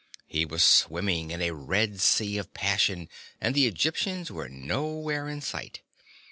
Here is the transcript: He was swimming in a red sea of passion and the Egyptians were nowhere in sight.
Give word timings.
He 0.25 0.45
was 0.45 0.63
swimming 0.63 1.29
in 1.29 1.43
a 1.43 1.51
red 1.53 2.01
sea 2.01 2.39
of 2.39 2.55
passion 2.55 3.07
and 3.39 3.53
the 3.53 3.67
Egyptians 3.67 4.31
were 4.31 4.49
nowhere 4.49 5.29
in 5.29 5.41
sight. 5.41 5.81